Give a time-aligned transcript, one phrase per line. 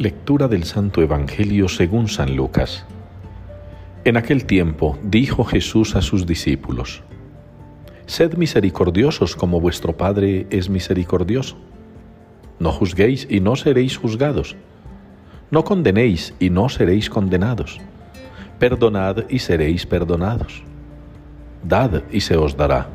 [0.00, 2.86] Lectura del Santo Evangelio según San Lucas.
[4.06, 7.02] En aquel tiempo dijo Jesús a sus discípulos,
[8.06, 11.58] Sed misericordiosos como vuestro Padre es misericordioso.
[12.58, 14.56] No juzguéis y no seréis juzgados.
[15.50, 17.78] No condenéis y no seréis condenados.
[18.58, 20.62] Perdonad y seréis perdonados.
[21.62, 22.88] Dad y se os dará.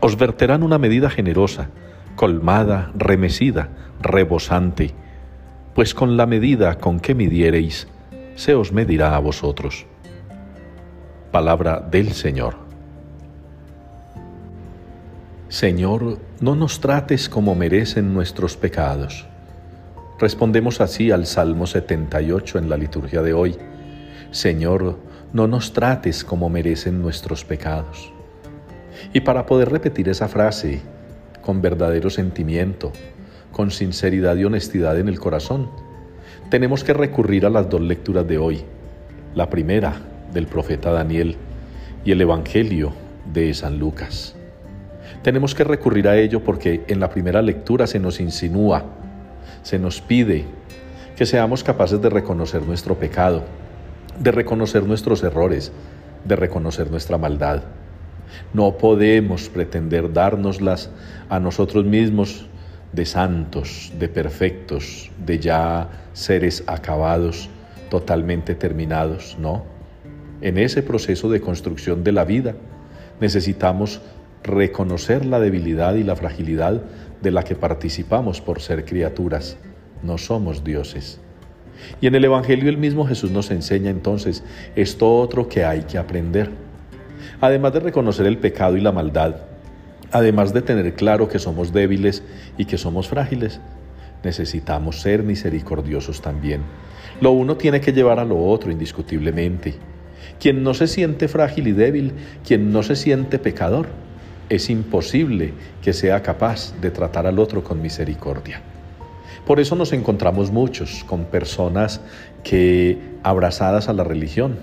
[0.00, 1.68] Os verterán una medida generosa,
[2.16, 3.68] colmada, remecida,
[4.00, 4.94] rebosante,
[5.78, 7.86] pues con la medida con que midiereis,
[8.34, 9.86] se os medirá a vosotros.
[11.30, 12.56] Palabra del Señor.
[15.48, 19.28] Señor, no nos trates como merecen nuestros pecados.
[20.18, 23.56] Respondemos así al Salmo 78 en la liturgia de hoy.
[24.32, 24.98] Señor,
[25.32, 28.12] no nos trates como merecen nuestros pecados.
[29.12, 30.80] Y para poder repetir esa frase
[31.40, 32.90] con verdadero sentimiento,
[33.58, 35.68] con sinceridad y honestidad en el corazón,
[36.48, 38.62] tenemos que recurrir a las dos lecturas de hoy.
[39.34, 39.96] La primera,
[40.32, 41.34] del profeta Daniel,
[42.04, 42.92] y el Evangelio
[43.34, 44.36] de San Lucas.
[45.24, 48.84] Tenemos que recurrir a ello porque en la primera lectura se nos insinúa,
[49.64, 50.44] se nos pide
[51.16, 53.42] que seamos capaces de reconocer nuestro pecado,
[54.20, 55.72] de reconocer nuestros errores,
[56.24, 57.64] de reconocer nuestra maldad.
[58.54, 60.90] No podemos pretender dárnoslas
[61.28, 62.46] a nosotros mismos
[62.92, 67.48] de santos, de perfectos, de ya seres acabados,
[67.90, 69.64] totalmente terminados, no.
[70.40, 72.54] En ese proceso de construcción de la vida
[73.20, 74.00] necesitamos
[74.42, 76.82] reconocer la debilidad y la fragilidad
[77.20, 79.56] de la que participamos por ser criaturas.
[80.02, 81.20] No somos dioses.
[82.00, 84.44] Y en el Evangelio el mismo Jesús nos enseña entonces
[84.76, 86.50] esto otro que hay que aprender.
[87.40, 89.36] Además de reconocer el pecado y la maldad,
[90.12, 92.22] además de tener claro que somos débiles
[92.56, 93.60] y que somos frágiles,
[94.22, 96.62] necesitamos ser misericordiosos también.
[97.20, 99.74] Lo uno tiene que llevar a lo otro indiscutiblemente.
[100.40, 102.12] Quien no se siente frágil y débil,
[102.46, 103.88] quien no se siente pecador,
[104.48, 105.52] es imposible
[105.82, 108.62] que sea capaz de tratar al otro con misericordia.
[109.46, 112.00] Por eso nos encontramos muchos con personas
[112.44, 114.58] que abrazadas a la religión,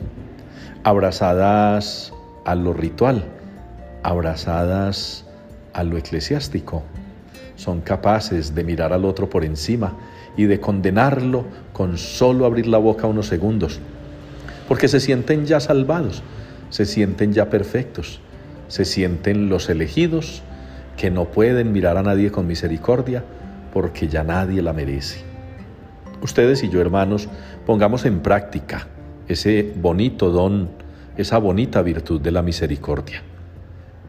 [0.83, 2.13] abrazadas
[2.45, 3.25] a lo ritual,
[4.03, 5.24] abrazadas
[5.75, 6.83] a lo eclesiástico,
[7.57, 9.93] son capaces de mirar al otro por encima
[10.37, 13.79] y de condenarlo con solo abrir la boca unos segundos,
[14.69, 16.23] porque se sienten ya salvados,
[16.69, 18.21] se sienten ya perfectos,
[18.69, 20.41] se sienten los elegidos
[20.95, 23.25] que no pueden mirar a nadie con misericordia
[23.73, 25.19] porque ya nadie la merece.
[26.21, 27.27] Ustedes y yo, hermanos,
[27.65, 28.87] pongamos en práctica
[29.27, 30.69] ese bonito don,
[31.17, 33.21] esa bonita virtud de la misericordia.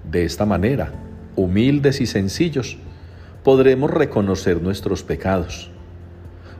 [0.08, 0.92] De esta manera,
[1.36, 2.78] humildes y sencillos,
[3.44, 5.70] podremos reconocer nuestros pecados.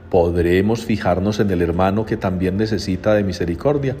[0.09, 3.95] Podremos fijarnos en el hermano que también necesita de misericordia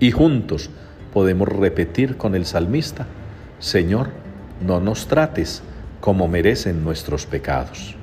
[0.00, 0.70] y juntos
[1.12, 3.06] podemos repetir con el salmista,
[3.58, 4.08] Señor,
[4.66, 5.62] no nos trates
[6.00, 7.96] como merecen nuestros pecados.